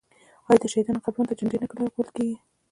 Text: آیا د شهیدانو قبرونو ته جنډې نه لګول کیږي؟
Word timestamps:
آیا 0.47 0.57
د 0.61 0.65
شهیدانو 0.73 1.03
قبرونو 1.05 1.29
ته 1.29 1.35
جنډې 1.39 1.57
نه 1.61 1.67
لګول 1.85 2.07
کیږي؟ 2.15 2.37